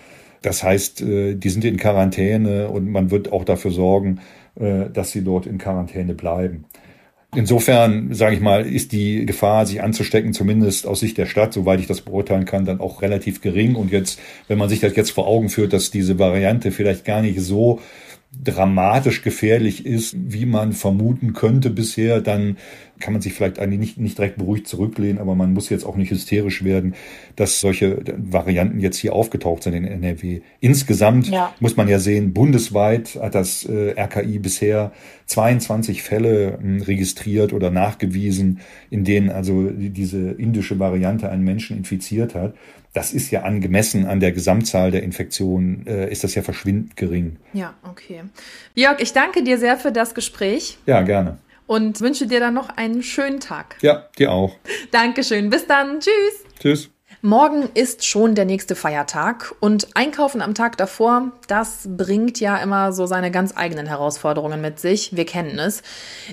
Das 0.42 0.64
heißt, 0.64 1.04
äh, 1.04 1.36
die 1.36 1.50
sind 1.50 1.66
in 1.66 1.78
Quarantäne 1.78 2.70
und 2.70 2.90
man 2.90 3.12
wird 3.12 3.32
auch 3.32 3.44
dafür 3.44 3.70
sorgen, 3.70 4.22
äh, 4.56 4.90
dass 4.90 5.12
sie 5.12 5.24
dort 5.24 5.46
in 5.46 5.60
Quarantäne 5.60 6.16
bleiben. 6.16 6.66
Insofern, 7.36 8.14
sage 8.14 8.36
ich 8.36 8.42
mal, 8.42 8.66
ist 8.66 8.92
die 8.92 9.26
Gefahr, 9.26 9.66
sich 9.66 9.82
anzustecken, 9.82 10.34
zumindest 10.34 10.88
aus 10.88 11.00
Sicht 11.00 11.18
der 11.18 11.26
Stadt, 11.26 11.54
soweit 11.54 11.80
ich 11.80 11.88
das 11.88 12.02
beurteilen 12.02 12.46
kann, 12.46 12.66
dann 12.66 12.80
auch 12.80 13.02
relativ 13.02 13.42
gering. 13.42 13.76
Und 13.76 13.92
jetzt, 13.92 14.20
wenn 14.48 14.58
man 14.58 14.70
sich 14.70 14.80
das 14.80 14.96
jetzt 14.96 15.12
vor 15.12 15.28
Augen 15.28 15.50
führt, 15.50 15.74
dass 15.74 15.92
diese 15.92 16.20
Variante 16.20 16.72
vielleicht 16.72 17.06
gar 17.06 17.22
nicht 17.22 17.40
so 17.42 17.80
dramatisch 18.44 19.22
gefährlich 19.22 19.86
ist, 19.86 20.16
wie 20.18 20.46
man 20.46 20.74
vermuten 20.74 21.34
könnte 21.34 21.70
bisher, 21.70 22.22
dann 22.22 22.58
kann 23.00 23.14
man 23.14 23.22
sich 23.22 23.34
vielleicht 23.34 23.60
eigentlich 23.60 23.80
nicht, 23.80 23.98
nicht 23.98 24.18
direkt 24.18 24.38
beruhigt 24.38 24.68
zurücklehnen, 24.68 25.20
aber 25.20 25.36
man 25.36 25.54
muss 25.54 25.70
jetzt 25.70 25.86
auch 25.86 25.96
nicht 25.96 26.12
hysterisch 26.12 26.64
werden, 26.64 26.96
dass 27.36 27.60
solche 27.60 28.02
Varianten 28.18 28.80
jetzt 28.80 28.98
hier 28.98 29.14
aufgetaucht 29.14 29.64
sind 29.64 29.74
in 29.74 29.86
NRW. 29.86 30.42
Insgesamt 30.60 31.28
ja. 31.28 31.54
muss 31.60 31.76
man 31.76 31.88
ja 31.88 32.00
sehen, 32.00 32.34
bundesweit 32.34 33.16
hat 33.22 33.36
das 33.36 33.66
äh, 33.66 34.00
RKI 34.00 34.40
bisher 34.40 34.92
22 35.26 36.04
Fälle 36.04 36.54
äh, 36.54 36.84
registriert 36.84 37.54
oder 37.54 37.70
nachgewiesen, 37.70 38.60
in 38.90 39.04
denen 39.04 39.30
also 39.30 39.70
diese 39.70 40.32
indische 40.32 40.80
Variante 40.80 41.30
einen 41.30 41.44
Menschen 41.44 41.78
infiziert 41.78 42.36
hat. 42.36 42.56
Das 42.94 43.14
ist 43.14 43.30
ja 43.30 43.44
angemessen 43.44 44.06
an 44.06 44.22
der 44.22 44.32
Gesamtzahl 44.32 44.90
der 44.90 45.04
Infektionen, 45.04 45.86
äh, 45.86 46.10
ist 46.10 46.24
das 46.24 46.34
ja 46.34 46.44
verschwindend 46.44 46.96
gering. 46.96 47.36
Ja, 47.52 47.74
okay. 47.84 48.22
Jörg, 48.74 49.02
ich 49.02 49.12
danke 49.12 49.44
dir 49.44 49.58
sehr 49.58 49.76
für 49.76 49.92
das 49.92 50.16
Gespräch. 50.16 50.78
Ja, 50.86 51.02
gerne 51.02 51.38
und 51.68 52.02
wünsche 52.02 52.28
dir 52.28 52.40
dann 52.40 52.54
noch 52.54 52.70
einen 52.70 53.04
schönen 53.04 53.40
Tag. 53.40 53.78
Ja, 53.82 54.10
dir 54.18 54.32
auch. 54.32 54.56
Dankeschön. 54.92 55.50
Bis 55.50 55.68
dann. 55.68 56.00
Tschüss. 56.00 56.44
Tschüss. 56.60 56.90
Morgen 57.26 57.70
ist 57.74 58.06
schon 58.06 58.36
der 58.36 58.46
nächste 58.46 58.76
Feiertag 58.76 59.56
und 59.60 59.88
Einkaufen 59.96 60.44
am 60.44 60.54
Tag 60.54 60.78
davor, 60.78 61.32
das 61.48 61.88
bringt 61.88 62.40
ja 62.40 62.58
immer 62.58 62.94
so 62.94 63.08
seine 63.08 63.32
ganz 63.32 63.52
eigenen 63.58 63.88
Herausforderungen 63.88 64.62
mit 64.62 64.80
sich. 64.80 65.16
Wir 65.16 65.26
kennen 65.26 65.58
es. 65.58 65.82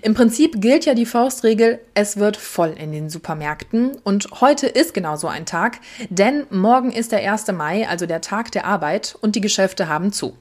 Im 0.02 0.12
Prinzip 0.12 0.60
gilt 0.60 0.84
ja 0.84 0.92
die 0.92 1.06
Faustregel, 1.06 1.80
es 1.94 2.18
wird 2.18 2.36
voll 2.36 2.74
in 2.78 2.92
den 2.92 3.08
Supermärkten 3.08 3.92
und 4.04 4.42
heute 4.42 4.66
ist 4.66 4.92
genau 4.92 5.16
so 5.16 5.28
ein 5.28 5.46
Tag, 5.46 5.78
denn 6.10 6.44
morgen 6.50 6.92
ist 6.92 7.10
der 7.10 7.20
1. 7.20 7.50
Mai, 7.52 7.88
also 7.88 8.04
der 8.04 8.20
Tag 8.20 8.52
der 8.52 8.66
Arbeit 8.66 9.16
und 9.22 9.34
die 9.34 9.40
Geschäfte 9.40 9.88
haben 9.88 10.12
zu. 10.12 10.36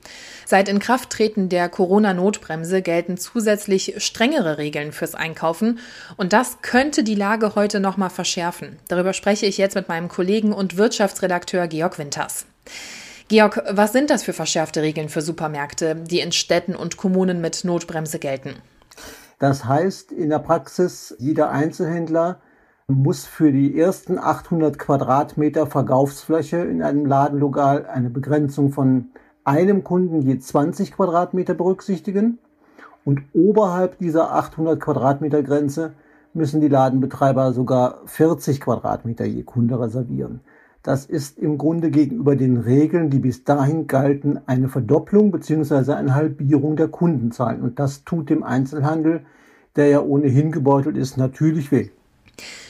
Seit 0.46 0.68
Inkrafttreten 0.68 1.48
der 1.48 1.70
Corona-Notbremse 1.70 2.82
gelten 2.82 3.16
zusätzlich 3.18 3.94
strengere 4.04 4.58
Regeln 4.58 4.92
fürs 4.92 5.16
Einkaufen 5.16 5.80
und 6.18 6.34
das 6.34 6.58
könnte 6.62 7.06
die 7.06 7.16
Lage 7.16 7.56
heute 7.56 7.80
nochmal 7.80 8.10
verschärfen. 8.10 8.78
Darüber 8.90 9.14
spreche 9.14 9.46
ich 9.46 9.58
jetzt 9.58 9.76
mit 9.76 9.88
meinem 9.88 10.10
Kollegen 10.10 10.41
und 10.50 10.78
Wirtschaftsredakteur 10.78 11.68
Georg 11.68 12.00
Winters. 12.00 12.46
Georg, 13.28 13.64
was 13.72 13.94
sind 13.94 14.10
das 14.10 14.24
für 14.24 14.34
verschärfte 14.34 14.82
Regeln 14.82 15.08
für 15.08 15.22
Supermärkte, 15.22 15.96
die 15.96 16.20
in 16.20 16.32
Städten 16.32 16.76
und 16.76 16.98
Kommunen 16.98 17.40
mit 17.40 17.64
Notbremse 17.64 18.20
gelten? 18.20 18.56
Das 19.40 19.66
heißt 19.66 20.12
in 20.12 20.30
der 20.30 20.40
Praxis, 20.40 21.16
jeder 21.18 21.50
Einzelhändler 21.50 22.42
muss 22.88 23.26
für 23.26 23.52
die 23.52 23.80
ersten 23.80 24.20
800 24.20 24.78
Quadratmeter 24.78 25.66
Verkaufsfläche 25.66 26.58
in 26.58 26.84
einem 26.84 27.06
Ladenlokal 27.06 27.86
eine 27.86 28.10
Begrenzung 28.10 28.72
von 28.72 29.12
einem 29.44 29.84
Kunden 29.84 30.22
je 30.22 30.38
20 30.38 30.92
Quadratmeter 30.92 31.54
berücksichtigen 31.54 32.38
und 33.06 33.22
oberhalb 33.34 33.98
dieser 33.98 34.32
800 34.32 34.80
Quadratmeter 34.80 35.42
Grenze 35.42 35.94
müssen 36.34 36.62
die 36.62 36.68
Ladenbetreiber 36.68 37.54
sogar 37.54 38.02
40 38.06 38.62
Quadratmeter 38.62 39.26
je 39.26 39.44
Kunde 39.44 39.80
reservieren. 39.80 40.42
Das 40.84 41.06
ist 41.06 41.38
im 41.38 41.58
Grunde 41.60 41.92
gegenüber 41.92 42.36
den 42.36 42.58
Regeln, 42.58 43.12
die 43.12 43.20
bis 43.20 43.44
dahin 43.44 43.86
galten, 43.86 44.40
eine 44.48 44.68
Verdopplung 44.68 45.32
bzw. 45.32 45.94
eine 45.94 46.16
Halbierung 46.16 46.76
der 46.76 46.88
Kundenzahlen. 46.88 47.62
Und 47.62 47.80
das 47.80 48.04
tut 48.04 48.32
dem 48.32 48.44
Einzelhandel, 48.44 49.22
der 49.76 49.88
ja 49.88 50.02
ohnehin 50.02 50.52
gebeutelt 50.52 50.98
ist, 50.98 51.18
natürlich 51.18 51.72
weh. 51.72 51.90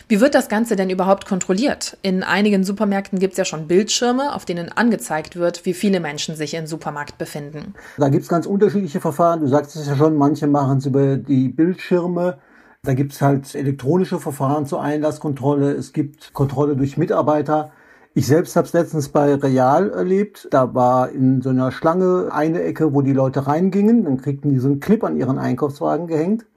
Wie 0.10 0.20
wird 0.20 0.36
das 0.36 0.50
Ganze 0.50 0.75
denn 0.75 0.89
überhaupt 0.89 1.25
kontrolliert? 1.25 1.98
In 2.01 2.22
einigen 2.22 2.65
Supermärkten 2.65 3.18
gibt 3.18 3.32
es 3.34 3.38
ja 3.38 3.46
schon 3.46 3.70
Bildschirme, 3.70 4.36
auf 4.36 4.44
denen 4.44 4.70
angezeigt 4.70 5.38
wird, 5.38 5.65
wie 5.65 5.74
viele 5.74 6.01
Menschen 6.01 6.36
sich 6.36 6.53
im 6.53 6.68
Supermarkt 6.68 7.18
befinden. 7.18 7.75
Da 7.98 8.10
gibt 8.10 8.24
es 8.24 8.27
ganz 8.27 8.46
unterschiedliche 8.46 9.00
Verfahren. 9.00 9.39
Du 9.39 9.48
sagst 9.48 9.77
es 9.77 9.88
ja 9.88 9.96
schon, 9.96 10.18
manche 10.18 10.48
machen 10.48 10.80
es 10.80 10.86
über 10.86 11.15
die 11.15 11.48
Bildschirme. 11.48 12.39
Da 12.83 12.95
gibt 12.95 13.13
es 13.13 13.21
halt 13.21 13.53
elektronische 13.53 14.19
Verfahren 14.19 14.65
zur 14.65 14.81
Einlasskontrolle. 14.81 15.71
Es 15.71 15.93
gibt 15.93 16.33
Kontrolle 16.33 16.75
durch 16.75 16.97
Mitarbeiter. 16.97 17.71
Ich 18.15 18.25
selbst 18.25 18.55
habe 18.55 18.65
es 18.65 18.73
letztens 18.73 19.09
bei 19.09 19.35
Real 19.35 19.91
erlebt. 19.91 20.47
Da 20.50 20.73
war 20.73 21.11
in 21.11 21.43
so 21.43 21.50
einer 21.50 21.71
Schlange 21.71 22.29
eine 22.31 22.63
Ecke, 22.63 22.91
wo 22.91 23.03
die 23.03 23.13
Leute 23.13 23.45
reingingen. 23.45 24.03
Dann 24.03 24.17
kriegten 24.17 24.50
die 24.50 24.57
so 24.57 24.67
einen 24.67 24.79
Clip 24.79 25.03
an 25.03 25.15
ihren 25.15 25.38
Einkaufswagen 25.38 26.07
gehängt. 26.07 26.47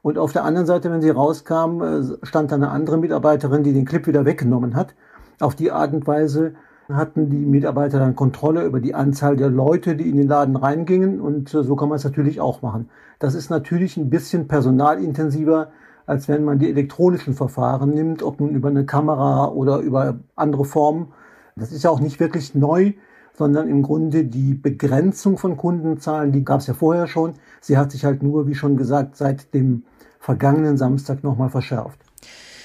Und 0.00 0.16
auf 0.16 0.30
der 0.32 0.44
anderen 0.44 0.68
Seite, 0.68 0.92
wenn 0.92 1.02
sie 1.02 1.10
rauskam, 1.10 1.82
äh, 1.82 2.04
stand 2.24 2.52
da 2.52 2.54
eine 2.54 2.70
andere 2.70 2.96
Mitarbeiterin, 2.96 3.64
die 3.64 3.72
den 3.72 3.84
Clip 3.84 4.06
wieder 4.06 4.24
weggenommen 4.24 4.76
hat. 4.76 4.94
Auf 5.40 5.56
die 5.56 5.72
Art 5.72 5.92
und 5.92 6.06
Weise 6.06 6.54
hatten 6.88 7.30
die 7.30 7.46
Mitarbeiter 7.46 7.98
dann 7.98 8.14
Kontrolle 8.14 8.64
über 8.64 8.80
die 8.80 8.94
Anzahl 8.94 9.36
der 9.36 9.48
Leute, 9.48 9.96
die 9.96 10.08
in 10.08 10.16
den 10.16 10.28
Laden 10.28 10.56
reingingen. 10.56 11.20
Und 11.20 11.54
äh, 11.54 11.62
so 11.62 11.76
kann 11.76 11.88
man 11.88 11.96
es 11.96 12.04
natürlich 12.04 12.40
auch 12.40 12.62
machen. 12.62 12.88
Das 13.18 13.34
ist 13.34 13.50
natürlich 13.50 13.96
ein 13.96 14.10
bisschen 14.10 14.48
personalintensiver, 14.48 15.70
als 16.06 16.28
wenn 16.28 16.44
man 16.44 16.58
die 16.58 16.68
elektronischen 16.68 17.34
Verfahren 17.34 17.90
nimmt, 17.90 18.22
ob 18.22 18.40
nun 18.40 18.50
über 18.50 18.68
eine 18.68 18.84
Kamera 18.84 19.48
oder 19.48 19.78
über 19.78 20.18
andere 20.36 20.64
Formen. 20.64 21.08
Das 21.56 21.72
ist 21.72 21.84
ja 21.84 21.90
auch 21.90 22.00
nicht 22.00 22.20
wirklich 22.20 22.54
neu 22.54 22.92
sondern 23.36 23.68
im 23.68 23.82
Grunde 23.82 24.24
die 24.24 24.54
Begrenzung 24.54 25.38
von 25.38 25.56
Kundenzahlen, 25.56 26.32
die 26.32 26.44
gab 26.44 26.60
es 26.60 26.66
ja 26.66 26.74
vorher 26.74 27.06
schon. 27.06 27.34
Sie 27.60 27.76
hat 27.76 27.90
sich 27.90 28.04
halt 28.04 28.22
nur, 28.22 28.46
wie 28.46 28.54
schon 28.54 28.76
gesagt, 28.76 29.16
seit 29.16 29.52
dem 29.54 29.84
vergangenen 30.20 30.78
Samstag 30.78 31.22
nochmal 31.24 31.50
verschärft. 31.50 31.98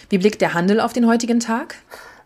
Wie 0.09 0.17
blickt 0.17 0.41
der 0.41 0.53
Handel 0.53 0.79
auf 0.79 0.93
den 0.93 1.07
heutigen 1.07 1.39
Tag? 1.39 1.75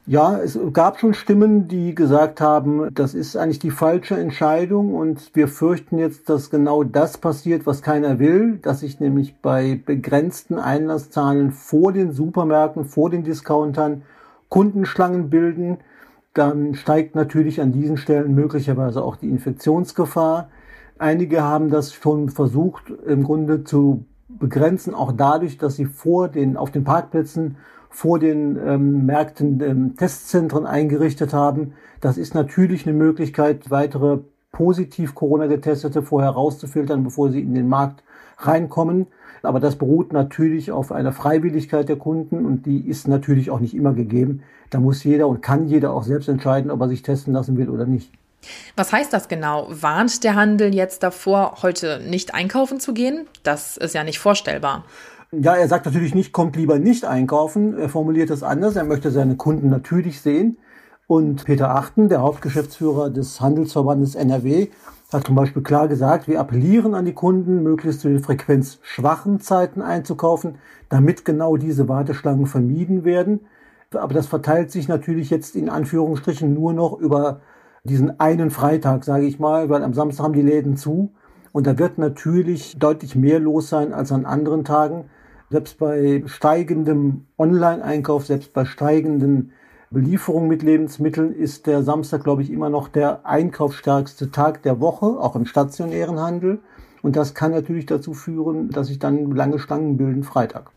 Ja, 0.06 0.38
es 0.38 0.60
gab 0.74 1.00
schon 1.00 1.14
Stimmen, 1.14 1.70
die 1.70 1.96
gesagt 1.96 2.42
haben, 2.42 2.94
das 2.94 3.14
ist 3.14 3.38
eigentlich 3.38 3.60
die 3.60 3.72
falsche 3.72 4.18
Entscheidung 4.18 4.96
und 4.96 5.34
wir 5.34 5.48
fürchten 5.48 5.98
jetzt, 5.98 6.28
dass 6.28 6.50
genau 6.50 6.84
das 6.84 7.18
passiert, 7.18 7.66
was 7.66 7.82
keiner 7.82 8.20
will, 8.20 8.58
dass 8.58 8.82
sich 8.82 9.00
nämlich 9.00 9.38
bei 9.38 9.80
begrenzten 9.86 10.60
Einlasszahlen 10.60 11.54
vor 11.54 11.94
den 11.94 12.12
Supermärkten, 12.12 12.84
vor 12.84 13.10
den 13.12 13.24
Discountern 13.24 14.02
Kundenschlangen 14.50 15.30
bilden. 15.30 15.78
Dann 16.34 16.76
steigt 16.76 17.16
natürlich 17.16 17.62
an 17.62 17.72
diesen 17.72 17.96
Stellen 17.96 18.36
möglicherweise 18.36 19.02
auch 19.02 19.16
die 19.16 19.30
Infektionsgefahr. 19.30 20.50
Einige 20.98 21.44
haben 21.44 21.70
das 21.70 21.94
schon 21.94 22.28
versucht, 22.28 22.90
im 23.08 23.24
Grunde 23.24 23.64
zu 23.64 24.04
begrenzen, 24.28 24.96
auch 24.96 25.14
dadurch, 25.14 25.58
dass 25.58 25.78
sie 25.78 25.86
vor 25.86 26.28
den, 26.28 26.58
auf 26.58 26.72
den 26.72 26.84
Parkplätzen 26.84 27.56
vor 27.94 28.18
den 28.18 28.58
ähm, 28.58 29.06
Märkten 29.06 29.62
ähm, 29.62 29.96
Testzentren 29.96 30.66
eingerichtet 30.66 31.32
haben. 31.32 31.74
Das 32.02 32.18
ist 32.18 32.34
natürlich 32.34 32.88
eine 32.88 32.98
Möglichkeit, 32.98 33.70
weitere 33.70 34.18
positiv 34.52 35.14
Corona-Getestete 35.14 36.02
vorher 36.02 36.32
rauszufiltern, 36.32 37.04
bevor 37.04 37.30
sie 37.32 37.42
in 37.42 37.54
den 37.54 37.70
Markt 37.70 38.04
reinkommen. 38.40 39.08
Aber 39.44 39.60
das 39.60 39.76
beruht 39.76 40.12
natürlich 40.12 40.72
auf 40.72 40.92
einer 40.92 41.12
Freiwilligkeit 41.12 41.88
der 41.88 41.98
Kunden 41.98 42.46
und 42.46 42.66
die 42.66 42.88
ist 42.88 43.08
natürlich 43.08 43.52
auch 43.52 43.60
nicht 43.60 43.76
immer 43.76 43.94
gegeben. 43.94 44.42
Da 44.72 44.80
muss 44.80 45.04
jeder 45.04 45.28
und 45.28 45.42
kann 45.42 45.68
jeder 45.68 45.94
auch 45.94 46.04
selbst 46.04 46.30
entscheiden, 46.30 46.72
ob 46.72 46.82
er 46.82 46.90
sich 46.90 47.04
testen 47.04 47.34
lassen 47.34 47.58
will 47.58 47.70
oder 47.70 47.86
nicht. 47.86 48.12
Was 48.76 48.92
heißt 48.92 49.14
das 49.14 49.28
genau? 49.28 49.68
Warnt 49.70 50.24
der 50.24 50.36
Handel 50.36 50.74
jetzt 50.74 51.04
davor, 51.04 51.58
heute 51.62 52.02
nicht 52.06 52.34
einkaufen 52.34 52.80
zu 52.80 52.94
gehen? 52.94 53.28
Das 53.44 53.78
ist 53.78 53.94
ja 53.94 54.04
nicht 54.04 54.20
vorstellbar. 54.20 54.84
Ja, 55.42 55.56
er 55.56 55.68
sagt 55.68 55.86
natürlich 55.86 56.14
nicht, 56.14 56.32
kommt 56.32 56.56
lieber 56.56 56.78
nicht 56.78 57.06
einkaufen. 57.06 57.76
Er 57.76 57.90
formuliert 57.90 58.30
das 58.30 58.44
anders. 58.44 58.76
Er 58.76 58.84
möchte 58.84 59.10
seine 59.10 59.36
Kunden 59.36 59.68
natürlich 59.68 60.22
sehen. 60.22 60.58
Und 61.08 61.46
Peter 61.46 61.72
Achten, 61.76 62.08
der 62.08 62.22
Hauptgeschäftsführer 62.22 63.10
des 63.10 63.42
Handelsverbandes 63.42 64.14
NRW, 64.14 64.68
hat 65.12 65.26
zum 65.26 65.36
Beispiel 65.36 65.64
klar 65.64 65.88
gesagt, 65.88 66.28
wir 66.28 66.40
appellieren 66.40 66.94
an 66.94 67.06
die 67.06 67.14
Kunden, 67.14 67.64
möglichst 67.64 68.02
zu 68.02 68.10
den 68.10 68.20
frequenzschwachen 68.20 69.40
Zeiten 69.40 69.82
einzukaufen, 69.82 70.60
damit 70.90 71.26
genau 71.26 71.58
diese 71.58 71.88
Warteschlangen 71.90 72.46
vermieden 72.46 73.04
werden. 73.04 73.40
Aber 73.92 74.14
das 74.14 74.28
verteilt 74.28 74.70
sich 74.72 74.88
natürlich 74.88 75.32
jetzt 75.32 75.56
in 75.56 75.68
Anführungsstrichen 75.68 76.54
nur 76.54 76.74
noch 76.74 77.00
über 77.00 77.42
diesen 77.84 78.20
einen 78.20 78.52
Freitag, 78.52 79.04
sage 79.04 79.26
ich 79.26 79.40
mal, 79.40 79.70
weil 79.70 79.84
am 79.84 79.96
Samstag 79.96 80.26
haben 80.26 80.34
die 80.34 80.42
Läden 80.44 80.78
zu. 80.78 81.12
Und 81.52 81.66
da 81.66 81.80
wird 81.80 81.98
natürlich 81.98 82.78
deutlich 82.78 83.16
mehr 83.16 83.40
los 83.40 83.70
sein 83.70 83.94
als 83.94 84.12
an 84.12 84.26
anderen 84.26 84.64
Tagen. 84.64 85.06
Selbst 85.54 85.78
bei 85.78 86.24
steigendem 86.26 87.26
Online-Einkauf, 87.38 88.26
selbst 88.26 88.54
bei 88.54 88.66
steigenden 88.66 89.52
Belieferungen 89.92 90.50
mit 90.50 90.64
Lebensmitteln 90.64 91.32
ist 91.32 91.68
der 91.68 91.84
Samstag, 91.84 92.24
glaube 92.24 92.42
ich, 92.42 92.50
immer 92.50 92.72
noch 92.72 92.88
der 92.88 93.24
einkaufsstärkste 93.28 94.32
Tag 94.32 94.64
der 94.64 94.80
Woche, 94.80 95.06
auch 95.06 95.36
im 95.36 95.46
stationären 95.46 96.20
Handel. 96.20 96.58
Und 97.04 97.16
das 97.16 97.36
kann 97.36 97.52
natürlich 97.52 97.86
dazu 97.86 98.16
führen, 98.16 98.72
dass 98.72 98.88
sich 98.88 98.98
dann 98.98 99.30
lange 99.36 99.60
Stangen 99.60 99.96
bilden 99.96 100.24
Freitag. 100.24 100.72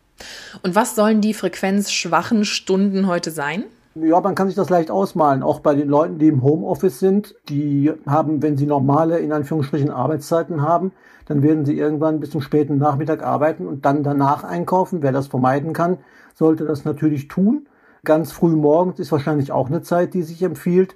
Und 0.61 0.75
was 0.75 0.93
sollen 0.93 1.21
die 1.21 1.33
frequenzschwachen 1.33 2.45
Stunden 2.45 3.07
heute 3.07 3.31
sein? 3.31 3.63
Ja, 3.95 4.21
man 4.21 4.35
kann 4.35 4.45
sich 4.45 4.55
das 4.55 4.69
leicht 4.69 4.91
ausmalen. 4.91 5.41
Auch 5.41 5.61
bei 5.61 5.73
den 5.73 5.89
Leuten, 5.89 6.19
die 6.19 6.27
im 6.27 6.43
Homeoffice 6.43 6.99
sind, 6.99 7.33
die 7.49 7.91
haben, 8.05 8.43
wenn 8.43 8.57
sie 8.57 8.67
normale, 8.67 9.17
in 9.17 9.31
Anführungsstrichen, 9.31 9.89
Arbeitszeiten 9.89 10.61
haben, 10.61 10.91
dann 11.27 11.41
werden 11.43 11.65
sie 11.65 11.77
irgendwann 11.77 12.19
bis 12.19 12.31
zum 12.31 12.41
späten 12.41 12.77
Nachmittag 12.77 13.23
arbeiten 13.23 13.67
und 13.67 13.85
dann 13.85 14.03
danach 14.03 14.43
einkaufen. 14.43 15.01
Wer 15.01 15.11
das 15.11 15.27
vermeiden 15.27 15.73
kann, 15.73 15.97
sollte 16.33 16.65
das 16.65 16.85
natürlich 16.85 17.27
tun. 17.27 17.67
Ganz 18.03 18.31
früh 18.31 18.55
morgens 18.55 18.99
ist 18.99 19.11
wahrscheinlich 19.11 19.51
auch 19.51 19.67
eine 19.67 19.81
Zeit, 19.81 20.13
die 20.13 20.23
sich 20.23 20.41
empfiehlt. 20.43 20.95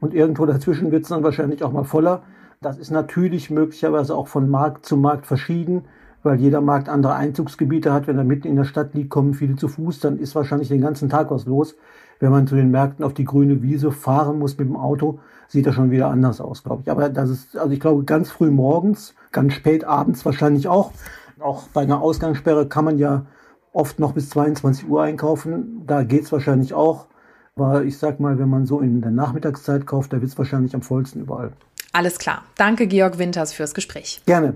Und 0.00 0.14
irgendwo 0.14 0.46
dazwischen 0.46 0.90
wird 0.90 1.04
es 1.04 1.08
dann 1.08 1.22
wahrscheinlich 1.22 1.62
auch 1.62 1.72
mal 1.72 1.84
voller. 1.84 2.22
Das 2.60 2.78
ist 2.78 2.90
natürlich 2.90 3.50
möglicherweise 3.50 4.14
auch 4.14 4.28
von 4.28 4.48
Markt 4.48 4.86
zu 4.86 4.96
Markt 4.96 5.26
verschieden 5.26 5.84
weil 6.22 6.40
jeder 6.40 6.60
Markt 6.60 6.88
andere 6.88 7.14
Einzugsgebiete 7.14 7.92
hat. 7.92 8.06
Wenn 8.06 8.18
er 8.18 8.24
mitten 8.24 8.48
in 8.48 8.56
der 8.56 8.64
Stadt 8.64 8.94
liegt, 8.94 9.10
kommen 9.10 9.34
viele 9.34 9.56
zu 9.56 9.68
Fuß, 9.68 10.00
dann 10.00 10.18
ist 10.18 10.34
wahrscheinlich 10.34 10.68
den 10.68 10.80
ganzen 10.80 11.08
Tag 11.08 11.30
was 11.30 11.46
los. 11.46 11.76
Wenn 12.22 12.30
man 12.30 12.46
zu 12.46 12.54
den 12.54 12.70
Märkten 12.70 13.04
auf 13.04 13.14
die 13.14 13.24
grüne 13.24 13.62
Wiese 13.62 13.90
fahren 13.90 14.38
muss 14.38 14.56
mit 14.56 14.68
dem 14.68 14.76
Auto, 14.76 15.18
sieht 15.48 15.66
das 15.66 15.74
schon 15.74 15.90
wieder 15.90 16.06
anders 16.06 16.40
aus, 16.40 16.62
glaube 16.62 16.82
ich. 16.82 16.90
Aber 16.92 17.08
das 17.08 17.28
ist, 17.28 17.56
also 17.56 17.72
ich 17.72 17.80
glaube, 17.80 18.04
ganz 18.04 18.30
früh 18.30 18.48
morgens, 18.48 19.16
ganz 19.32 19.54
spät 19.54 19.82
abends 19.82 20.24
wahrscheinlich 20.24 20.68
auch. 20.68 20.92
Auch 21.40 21.64
bei 21.74 21.80
einer 21.80 22.00
Ausgangssperre 22.00 22.68
kann 22.68 22.84
man 22.84 22.96
ja 22.96 23.26
oft 23.72 23.98
noch 23.98 24.12
bis 24.12 24.30
22 24.30 24.88
Uhr 24.88 25.02
einkaufen. 25.02 25.82
Da 25.84 26.04
geht's 26.04 26.30
wahrscheinlich 26.30 26.74
auch. 26.74 27.08
Aber 27.56 27.82
ich 27.82 27.98
sag 27.98 28.20
mal, 28.20 28.38
wenn 28.38 28.48
man 28.48 28.66
so 28.66 28.78
in 28.78 29.00
der 29.00 29.10
Nachmittagszeit 29.10 29.84
kauft, 29.84 30.12
da 30.12 30.20
wird's 30.20 30.38
wahrscheinlich 30.38 30.76
am 30.76 30.82
vollsten 30.82 31.22
überall. 31.22 31.50
Alles 31.94 32.18
klar. 32.18 32.46
Danke, 32.56 32.86
Georg 32.86 33.18
Winters, 33.18 33.52
fürs 33.52 33.74
Gespräch. 33.74 34.22
Gerne. 34.24 34.54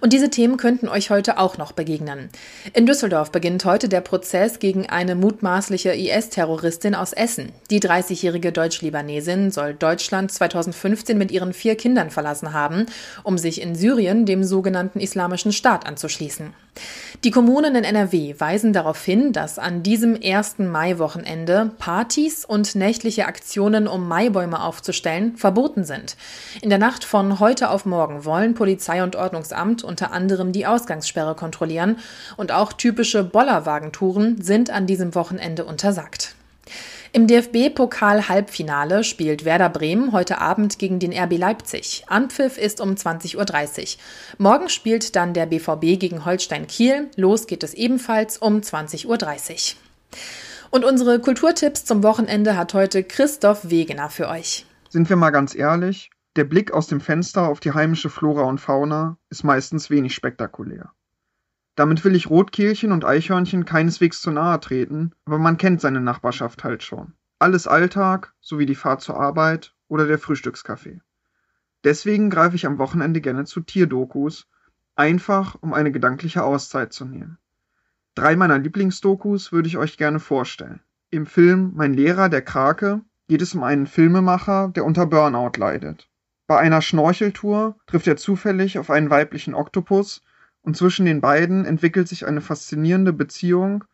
Und 0.00 0.12
diese 0.12 0.30
Themen 0.30 0.56
könnten 0.56 0.88
euch 0.88 1.10
heute 1.10 1.38
auch 1.38 1.56
noch 1.56 1.70
begegnen. 1.70 2.28
In 2.72 2.86
Düsseldorf 2.86 3.30
beginnt 3.30 3.64
heute 3.64 3.88
der 3.88 4.00
Prozess 4.00 4.58
gegen 4.58 4.88
eine 4.88 5.14
mutmaßliche 5.14 5.94
IS-Terroristin 5.94 6.96
aus 6.96 7.12
Essen. 7.12 7.52
Die 7.70 7.78
30-jährige 7.78 8.50
Deutsch-Libanesin 8.50 9.52
soll 9.52 9.74
Deutschland 9.74 10.32
2015 10.32 11.16
mit 11.16 11.30
ihren 11.30 11.52
vier 11.52 11.76
Kindern 11.76 12.10
verlassen 12.10 12.52
haben, 12.52 12.86
um 13.22 13.38
sich 13.38 13.62
in 13.62 13.76
Syrien 13.76 14.26
dem 14.26 14.42
sogenannten 14.42 14.98
Islamischen 14.98 15.52
Staat 15.52 15.86
anzuschließen. 15.86 16.52
Die 17.24 17.30
Kommunen 17.30 17.76
in 17.76 17.84
NRW 17.84 18.34
weisen 18.38 18.72
darauf 18.72 19.04
hin, 19.04 19.32
dass 19.32 19.58
an 19.58 19.82
diesem 19.82 20.16
ersten 20.16 20.66
Maiwochenende 20.68 21.70
Partys 21.78 22.44
und 22.44 22.74
nächtliche 22.74 23.26
Aktionen, 23.26 23.86
um 23.86 24.08
Maibäume 24.08 24.60
aufzustellen, 24.60 25.36
verboten 25.36 25.84
sind. 25.84 26.16
In 26.62 26.70
der 26.70 26.78
Nacht 26.78 27.04
von 27.04 27.38
heute 27.38 27.70
auf 27.70 27.86
morgen 27.86 28.24
wollen 28.24 28.54
Polizei 28.54 29.04
und 29.04 29.14
Ordnungsamt 29.14 29.84
unter 29.84 30.10
anderem 30.10 30.50
die 30.50 30.66
Ausgangssperre 30.66 31.36
kontrollieren 31.36 31.98
und 32.36 32.50
auch 32.50 32.72
typische 32.72 33.22
Bollerwagentouren 33.22 34.42
sind 34.42 34.70
an 34.70 34.86
diesem 34.86 35.14
Wochenende 35.14 35.64
untersagt. 35.64 36.34
Im 37.14 37.26
DFB-Pokal-Halbfinale 37.26 39.04
spielt 39.04 39.44
Werder 39.44 39.68
Bremen 39.68 40.12
heute 40.12 40.40
Abend 40.40 40.78
gegen 40.78 40.98
den 40.98 41.12
RB 41.12 41.36
Leipzig. 41.36 42.04
Anpfiff 42.06 42.56
ist 42.56 42.80
um 42.80 42.92
20.30 42.94 43.36
Uhr. 43.36 44.00
Morgen 44.38 44.70
spielt 44.70 45.14
dann 45.14 45.34
der 45.34 45.44
BVB 45.44 46.00
gegen 46.00 46.24
Holstein 46.24 46.66
Kiel. 46.66 47.10
Los 47.16 47.46
geht 47.46 47.64
es 47.64 47.74
ebenfalls 47.74 48.38
um 48.38 48.60
20.30 48.60 49.74
Uhr. 49.74 49.78
Und 50.70 50.86
unsere 50.86 51.20
Kulturtipps 51.20 51.84
zum 51.84 52.02
Wochenende 52.02 52.56
hat 52.56 52.72
heute 52.72 53.04
Christoph 53.04 53.68
Wegener 53.68 54.08
für 54.08 54.28
euch. 54.28 54.64
Sind 54.88 55.10
wir 55.10 55.16
mal 55.16 55.30
ganz 55.30 55.54
ehrlich, 55.54 56.10
der 56.36 56.44
Blick 56.44 56.72
aus 56.72 56.86
dem 56.86 57.02
Fenster 57.02 57.46
auf 57.46 57.60
die 57.60 57.72
heimische 57.72 58.08
Flora 58.08 58.44
und 58.44 58.58
Fauna 58.58 59.18
ist 59.28 59.44
meistens 59.44 59.90
wenig 59.90 60.14
spektakulär. 60.14 60.92
Damit 61.74 62.04
will 62.04 62.14
ich 62.14 62.28
Rotkehlchen 62.28 62.92
und 62.92 63.04
Eichhörnchen 63.04 63.64
keineswegs 63.64 64.20
zu 64.20 64.30
nahe 64.30 64.60
treten, 64.60 65.12
aber 65.24 65.38
man 65.38 65.56
kennt 65.56 65.80
seine 65.80 66.00
Nachbarschaft 66.00 66.64
halt 66.64 66.82
schon. 66.82 67.14
Alles 67.38 67.66
Alltag, 67.66 68.34
sowie 68.40 68.66
die 68.66 68.74
Fahrt 68.74 69.00
zur 69.00 69.18
Arbeit 69.18 69.74
oder 69.88 70.06
der 70.06 70.18
Frühstückskaffee. 70.18 71.00
Deswegen 71.82 72.30
greife 72.30 72.56
ich 72.56 72.66
am 72.66 72.78
Wochenende 72.78 73.20
gerne 73.20 73.44
zu 73.44 73.60
Tierdokus, 73.60 74.46
einfach 74.94 75.56
um 75.60 75.72
eine 75.72 75.90
gedankliche 75.90 76.44
Auszeit 76.44 76.92
zu 76.92 77.04
nehmen. 77.04 77.38
Drei 78.14 78.36
meiner 78.36 78.58
Lieblingsdokus 78.58 79.52
würde 79.52 79.68
ich 79.68 79.78
euch 79.78 79.96
gerne 79.96 80.20
vorstellen. 80.20 80.80
Im 81.10 81.26
Film 81.26 81.72
Mein 81.74 81.94
Lehrer, 81.94 82.28
der 82.28 82.42
Krake, 82.42 83.00
geht 83.28 83.40
es 83.40 83.54
um 83.54 83.62
einen 83.62 83.86
Filmemacher, 83.86 84.68
der 84.68 84.84
unter 84.84 85.06
Burnout 85.06 85.52
leidet. 85.56 86.08
Bei 86.46 86.58
einer 86.58 86.82
Schnorcheltour 86.82 87.76
trifft 87.86 88.06
er 88.06 88.18
zufällig 88.18 88.78
auf 88.78 88.90
einen 88.90 89.08
weiblichen 89.08 89.54
Oktopus 89.54 90.22
und 90.62 90.76
zwischen 90.76 91.06
den 91.06 91.20
beiden 91.20 91.64
entwickelt 91.64 92.08
sich 92.08 92.26
eine 92.26 92.40
faszinierende 92.40 93.12
Beziehung, 93.12 93.84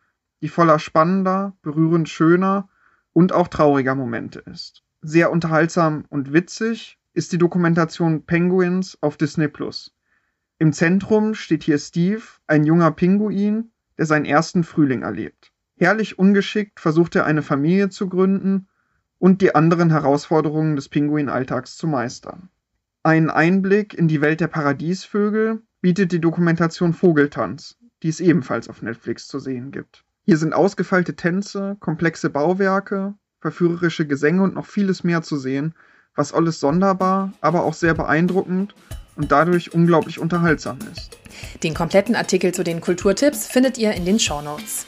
die 0.41 0.49
voller 0.49 0.79
spannender, 0.79 1.57
berührend 1.61 2.07
schöner 2.09 2.69
und 3.13 3.33
auch 3.33 3.47
trauriger 3.47 3.95
Momente 3.95 4.39
ist. 4.39 4.83
Sehr 5.01 5.31
unterhaltsam 5.31 6.05
und 6.09 6.33
witzig 6.33 6.97
ist 7.13 7.31
die 7.33 7.37
Dokumentation 7.37 8.25
Penguins 8.25 8.97
auf 9.01 9.17
Disney 9.17 9.47
Plus. 9.47 9.93
Im 10.59 10.73
Zentrum 10.73 11.33
steht 11.33 11.63
hier 11.63 11.77
Steve, 11.77 12.21
ein 12.47 12.65
junger 12.65 12.91
Pinguin, 12.91 13.71
der 13.97 14.05
seinen 14.05 14.25
ersten 14.25 14.63
Frühling 14.63 15.01
erlebt. 15.01 15.51
Herrlich 15.77 16.19
ungeschickt 16.19 16.79
versucht 16.79 17.15
er 17.15 17.25
eine 17.25 17.41
Familie 17.41 17.89
zu 17.89 18.09
gründen 18.09 18.67
und 19.17 19.41
die 19.41 19.55
anderen 19.55 19.89
Herausforderungen 19.89 20.75
des 20.75 20.89
Pinguinalltags 20.89 21.77
zu 21.77 21.87
meistern. 21.87 22.49
Einen 23.03 23.29
Einblick 23.29 23.93
in 23.93 24.09
die 24.09 24.21
Welt 24.21 24.41
der 24.41 24.47
Paradiesvögel 24.47 25.61
bietet 25.81 26.11
die 26.11 26.21
Dokumentation 26.21 26.93
Vogeltanz, 26.93 27.77
die 28.03 28.09
es 28.09 28.19
ebenfalls 28.19 28.69
auf 28.69 28.81
Netflix 28.81 29.27
zu 29.27 29.39
sehen 29.39 29.71
gibt. 29.71 30.03
Hier 30.25 30.37
sind 30.37 30.53
ausgefeilte 30.53 31.15
Tänze, 31.15 31.77
komplexe 31.79 32.29
Bauwerke, 32.29 33.15
verführerische 33.41 34.05
Gesänge 34.05 34.43
und 34.43 34.55
noch 34.55 34.65
vieles 34.65 35.03
mehr 35.03 35.21
zu 35.21 35.37
sehen, 35.37 35.73
was 36.15 36.33
alles 36.33 36.59
sonderbar, 36.59 37.33
aber 37.41 37.63
auch 37.63 37.73
sehr 37.73 37.93
beeindruckend 37.93 38.75
und 39.15 39.31
dadurch 39.31 39.73
unglaublich 39.73 40.19
unterhaltsam 40.19 40.77
ist. 40.93 41.17
Den 41.63 41.73
kompletten 41.73 42.15
Artikel 42.15 42.53
zu 42.53 42.63
den 42.63 42.81
Kulturtipps 42.81 43.47
findet 43.47 43.77
ihr 43.77 43.93
in 43.93 44.05
den 44.05 44.19
Show 44.19 44.41
Notes. 44.41 44.85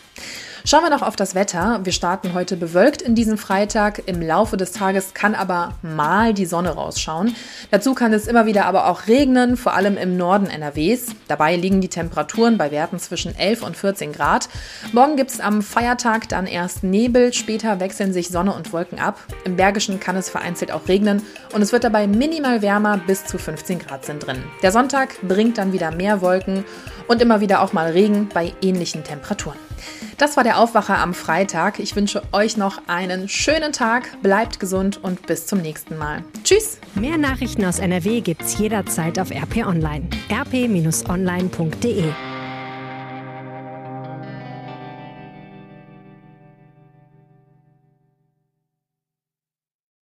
Schauen 0.63 0.84
wir 0.84 0.91
noch 0.91 1.01
auf 1.01 1.15
das 1.15 1.34
Wetter. 1.34 1.80
Wir 1.84 1.91
starten 1.91 2.36
heute 2.36 2.56
bewölkt 2.56 3.01
in 3.01 3.15
diesem 3.15 3.39
Freitag. 3.39 4.03
Im 4.06 4.22
Laufe 4.22 4.58
des 4.58 4.72
Tages 4.72 5.15
kann 5.15 5.34
aber 5.34 5.74
mal 5.82 6.36
die 6.36 6.46
Sonne 6.46 6.70
rausschauen. 6.70 7.36
Dazu 7.72 7.96
kann 7.96 8.13
es 8.13 8.27
immer 8.27 8.46
wieder 8.46 8.65
aber 8.65 8.88
auch 8.88 9.08
regnen, 9.08 9.58
vor 9.58 9.74
allem 9.74 9.98
im 9.98 10.18
Norden 10.18 10.46
NRWs. 10.46 11.15
Dabei 11.27 11.56
liegen 11.56 11.82
die 11.82 11.88
Temperaturen 11.88 12.60
bei 12.60 12.70
Werten 12.70 13.00
zwischen 13.00 13.36
11 13.36 13.63
und 13.63 13.75
14 13.75 14.13
Grad. 14.13 14.50
Morgen 14.91 15.15
gibt 15.15 15.32
es 15.32 15.39
am 15.39 15.63
Feiertag 15.63 16.30
dann 16.30 16.46
erst 16.46 16.84
Nebel, 16.84 17.34
später 17.34 17.80
wechseln 17.80 18.13
sich 18.13 18.30
Sonne 18.30 18.53
und 18.53 18.72
Wolken 18.72 19.00
ab. 19.00 19.20
Im 19.46 19.56
Bergischen 19.56 20.00
kann 20.00 20.15
es 20.15 20.30
vereinzelt 20.30 20.72
auch 20.72 20.88
regnen 20.88 21.24
und 21.53 21.63
es 21.63 21.72
wird 21.72 21.84
dabei 21.84 22.06
minimal 22.06 22.62
wärmer, 22.62 22.98
bis 22.98 23.25
zu 23.25 23.39
15 23.39 23.80
Grad 23.80 24.06
sind 24.06 24.27
drin. 24.27 24.44
Der 24.62 24.72
Sonntag 24.72 25.15
bringt 25.24 25.58
dann 25.58 25.74
wieder 25.74 25.89
mehr 25.89 26.22
Wolken 26.22 26.65
und 27.08 27.20
immer 27.20 27.41
wieder 27.41 27.62
auch 27.62 27.74
mal 27.74 27.89
Regen 27.91 28.30
bei 28.32 28.53
ähnlichen 28.62 29.03
Temperaturen. 29.03 29.70
Das 30.17 30.38
war 30.38 30.43
der 30.43 30.59
Aufwacher 30.59 30.97
am 30.97 31.13
Freitag. 31.13 31.79
Ich 31.79 31.95
wünsche 31.95 32.21
euch 32.31 32.57
noch 32.57 32.88
einen 32.88 33.29
schönen 33.29 33.73
Tag, 33.73 34.21
bleibt 34.21 34.59
gesund 34.59 35.03
und 35.03 35.25
bis 35.27 35.47
zum 35.47 35.59
nächsten 35.59 35.97
Mal. 35.97 36.23
Tschüss! 36.43 36.79
Mehr 36.95 37.17
Nachrichten 37.17 37.65
aus 37.65 37.79
NRW 37.79 38.21
gibt's 38.21 38.57
jederzeit 38.57 39.17
auf 39.19 39.31
RP 39.31 39.65
Online. 39.65 40.07
rp-online.de 40.31 42.05